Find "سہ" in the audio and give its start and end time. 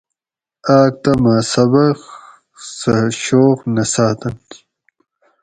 2.77-2.93